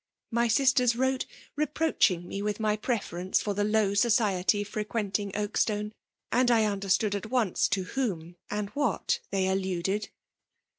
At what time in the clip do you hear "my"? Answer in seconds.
0.31-0.47, 2.59-2.75